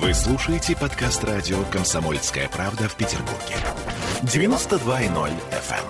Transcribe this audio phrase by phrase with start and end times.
[0.00, 3.54] Вы слушаете подкаст радио «Комсомольская правда» в Петербурге.
[4.22, 5.84] 92.0 FM.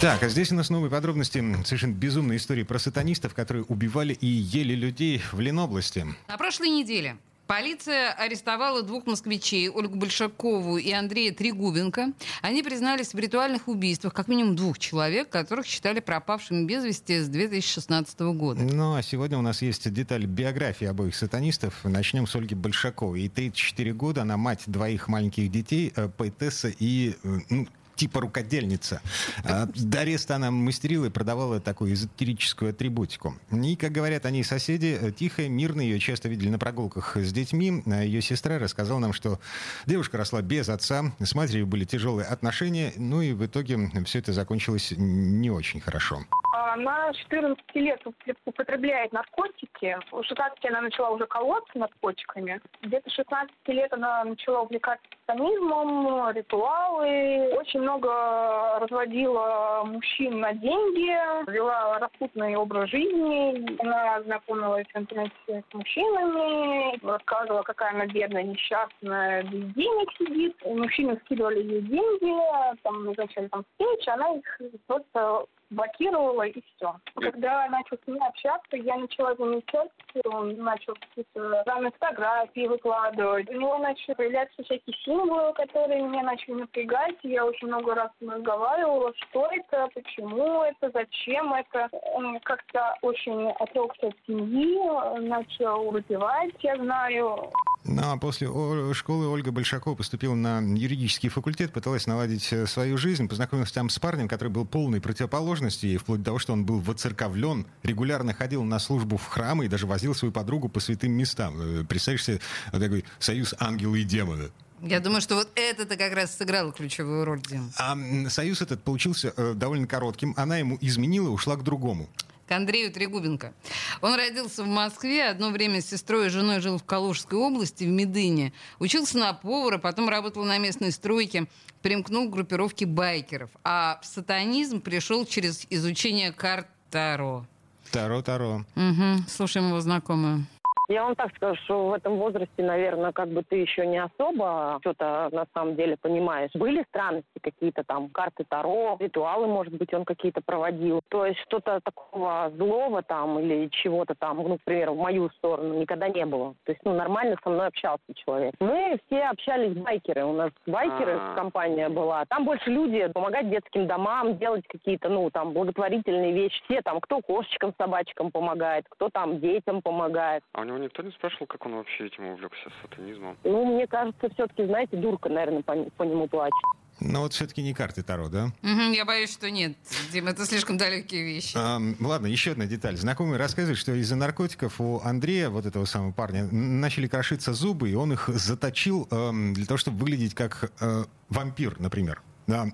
[0.00, 4.26] Так, а здесь у нас новые подробности совершенно безумной истории про сатанистов, которые убивали и
[4.26, 6.06] ели людей в Ленобласти.
[6.28, 7.16] На прошлой неделе
[7.52, 12.12] Полиция арестовала двух москвичей, Ольгу Большакову и Андрея Трегубенко.
[12.40, 17.28] Они признались в ритуальных убийствах как минимум двух человек, которых считали пропавшими без вести с
[17.28, 18.62] 2016 года.
[18.62, 21.74] Ну, а сегодня у нас есть деталь биографии обоих сатанистов.
[21.84, 23.20] Начнем с Ольги Большаковой.
[23.20, 29.00] Ей 34 года, она мать двоих маленьких детей, э, поэтесса и э, ну, типа рукодельница.
[29.44, 33.36] А, до ареста она мастерила и продавала такую эзотерическую атрибутику.
[33.50, 37.82] И, как говорят они соседи, э, тихая, мирная, ее часто видели на прогулках с детьми.
[37.86, 39.38] А ее сестра рассказала нам, что
[39.86, 44.32] девушка росла без отца, с матерью были тяжелые отношения, ну и в итоге все это
[44.32, 46.24] закончилось не очень хорошо.
[46.72, 48.00] Она 14 лет
[48.46, 49.98] употребляет наркотики.
[50.10, 52.60] В 16 она начала уже колоться наркотиками.
[52.80, 57.54] Где-то 16 лет она начала увлекаться сатанизмом, ритуалы.
[57.58, 63.78] Очень много разводила мужчин на деньги, вела распутный образ жизни.
[63.82, 70.56] Она знакомилась в интернете с мужчинами, рассказывала, какая она бедная, несчастная, без денег сидит.
[70.64, 76.94] Мужчины скидывали ей деньги, там назначали там встречи, она их просто блокировала и все.
[77.14, 79.90] Когда начал с ним общаться, я начала замечать,
[80.24, 83.48] он начал какие-то разные фотографии выкладывать.
[83.50, 87.16] У него начали появляться всякие символы, которые меня начали напрягать.
[87.22, 91.88] Я очень много раз разговаривала, что это, почему это, зачем это.
[92.14, 94.78] Он как-то очень отрекся от семьи,
[95.20, 97.50] начал выпивать, я знаю.
[97.84, 98.46] Ну, а после
[98.94, 103.98] школы Ольга Большакова поступила на юридический факультет, пыталась наладить э, свою жизнь, познакомилась там с
[103.98, 108.62] парнем, который был полной противоположностью ей, вплоть до того, что он был воцерковлен, регулярно ходил
[108.62, 111.56] на службу в храмы и даже возил свою подругу по святым местам.
[111.60, 114.50] Э, представляешь себе такой союз ангела и демона.
[114.80, 117.72] Я думаю, что вот это-то как раз сыграло ключевую роль, Дим.
[117.78, 117.96] А
[118.28, 120.34] союз этот получился э, довольно коротким.
[120.36, 122.08] Она ему изменила и ушла к другому
[122.52, 123.54] к Андрею Трегубенко.
[124.02, 127.88] Он родился в Москве, одно время с сестрой и женой жил в Калужской области, в
[127.88, 128.52] Медыне.
[128.78, 131.46] Учился на повара, потом работал на местной стройке,
[131.80, 133.48] примкнул к группировке байкеров.
[133.64, 137.46] А в сатанизм пришел через изучение карт Таро.
[137.90, 138.66] Таро-таро.
[138.76, 139.24] Угу.
[139.28, 140.46] Слушаем его знакомую.
[140.92, 144.76] Я вам так скажу, что в этом возрасте, наверное, как бы ты еще не особо
[144.82, 146.50] что-то на самом деле понимаешь.
[146.52, 151.00] Были странности какие-то там, карты Таро, ритуалы, может быть, он какие-то проводил.
[151.08, 155.80] То есть что-то такого злого там или чего-то там, ну, к примеру, в мою сторону
[155.80, 156.54] никогда не было.
[156.64, 158.54] То есть, ну, нормально со мной общался человек.
[158.60, 160.26] Мы все общались байкеры.
[160.26, 161.34] У нас байкеры А-а-а.
[161.36, 162.26] компания была.
[162.26, 166.62] Там больше люди помогать детским домам, делать какие-то, ну, там, благотворительные вещи.
[166.64, 170.42] Все там, кто кошечкам, собачкам помогает, кто там детям помогает.
[170.52, 173.36] А у него никто не спрашивал, как он вообще этим увлекся, сатанизмом?
[173.44, 176.52] Ну, мне кажется, все-таки, знаете, дурка, наверное, по, по нему плачет.
[177.00, 178.52] Но вот все-таки не карты Таро, да?
[178.62, 179.76] Угу, я боюсь, что нет.
[180.12, 181.56] Дим, это слишком далекие вещи.
[181.56, 182.96] А, ладно, еще одна деталь.
[182.96, 187.94] Знакомый рассказывает, что из-за наркотиков у Андрея, вот этого самого парня, начали крошиться зубы, и
[187.94, 192.22] он их заточил э, для того, чтобы выглядеть как э, вампир, например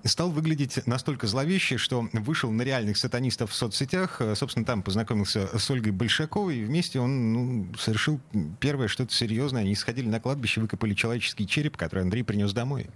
[0.03, 4.17] стал выглядеть настолько зловеще, что вышел на реальных сатанистов в соцсетях.
[4.19, 8.19] Э, собственно, там познакомился с Ольгой Большаковой, и вместе он ну, совершил
[8.59, 9.61] первое что-то серьезное.
[9.61, 12.87] Они сходили на кладбище, выкопали человеческий череп, который Андрей принес домой.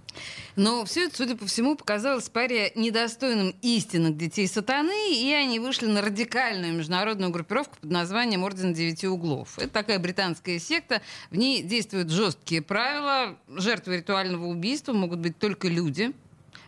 [0.56, 5.86] Но все это, судя по всему, показалось паре недостойным истинных детей сатаны, и они вышли
[5.86, 9.58] на радикальную международную группировку под названием Орден Девяти Углов.
[9.58, 13.38] Это такая британская секта, в ней действуют жесткие правила.
[13.48, 16.12] Жертвы ритуального убийства могут быть только люди,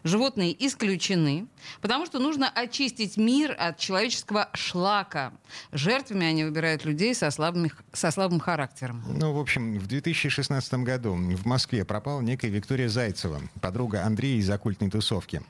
[0.06, 1.48] Животные исключены,
[1.82, 5.32] потому что нужно очистить мир от человеческого шлака.
[5.72, 9.02] Жертвами они выбирают людей со, слабыми, со слабым характером.
[9.08, 14.48] Ну, в общем, в 2016 году в Москве пропала некая Виктория Зайцева, подруга Андрея из
[14.48, 15.42] оккультной тусовки.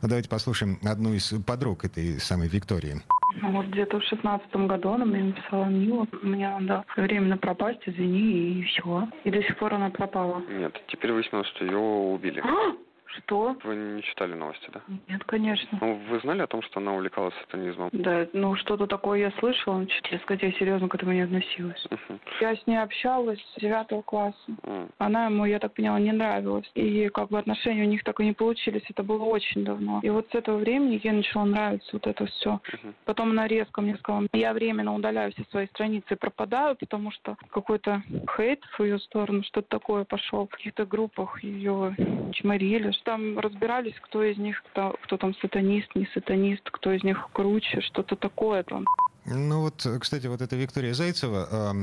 [0.00, 3.02] Ну, давайте послушаем одну из подруг этой самой Виктории.
[3.42, 8.60] Ну, вот где-то в шестнадцатом году она мне написала, Мила, мне надо временно пропасть, извини,
[8.60, 9.08] и все.
[9.24, 10.40] И до сих пор она пропала.
[10.48, 12.40] Нет, теперь выяснилось, что ее убили.
[12.40, 12.76] А!
[13.18, 13.56] Что?
[13.62, 14.80] Вы не читали новости, да?
[15.08, 15.78] Нет, конечно.
[15.80, 17.90] Ну, вы знали о том, что она увлекалась сатанизмом?
[17.92, 21.86] Да, ну что-то такое я слышала, но, честно сказать, я серьезно к этому не относилась.
[21.90, 22.18] Uh-huh.
[22.40, 24.36] Я с ней общалась с девятого класса.
[24.48, 24.90] Uh-huh.
[24.98, 26.70] Она ему, я так поняла, не нравилась.
[26.74, 30.00] И как бы отношения у них так и не получились, это было очень давно.
[30.02, 32.60] И вот с этого времени ей начало нравиться вот это все.
[32.72, 32.94] Uh-huh.
[33.04, 37.36] Потом она резко мне сказала, я временно удаляю все свои страницы и пропадаю, потому что
[37.50, 38.02] какой-то
[38.36, 40.46] хейт в ее сторону, что-то такое пошел.
[40.46, 41.94] В каких-то группах ее
[42.32, 47.28] чморили, там разбирались, кто из них, кто, кто там сатанист, не сатанист, кто из них
[47.32, 48.84] круче, что-то такое там.
[49.26, 51.74] Ну вот, кстати, вот эта Виктория Зайцева,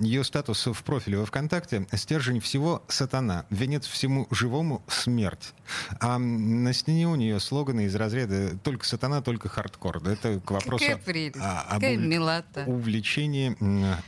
[0.00, 5.54] ее статус в профиле во ВКонтакте «Стержень всего– сатана, венец всему живому– смерть».
[6.00, 9.98] А на стене у нее слоганы из разряда «Только сатана, только хардкор».
[9.98, 10.84] Это к вопросу
[11.40, 13.56] о, об увлечении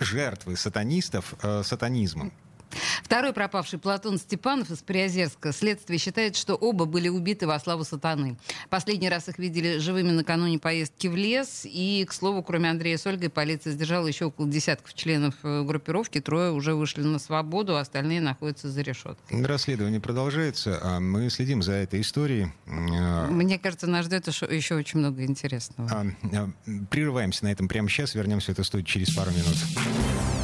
[0.03, 2.33] жертвы сатанистов э, сатанизмом.
[3.03, 5.53] Второй пропавший Платон Степанов из Приозерска.
[5.53, 8.37] Следствие считает, что оба были убиты во славу сатаны.
[8.71, 11.63] Последний раз их видели живыми накануне поездки в лес.
[11.65, 16.21] И, к слову, кроме Андрея с Ольгой, полиция сдержала еще около десятков членов э, группировки.
[16.21, 19.45] Трое уже вышли на свободу, остальные находятся за решеткой.
[19.45, 20.79] Расследование продолжается.
[20.83, 22.53] а Мы следим за этой историей.
[22.67, 25.91] А, Мне кажется, нас ждет еще очень много интересного.
[25.91, 26.07] А,
[26.37, 26.51] а,
[26.91, 28.15] прерываемся на этом прямо сейчас.
[28.15, 30.44] Вернемся в эту студию через пару минут.